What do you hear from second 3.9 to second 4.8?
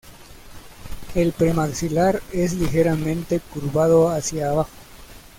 hacia abajo.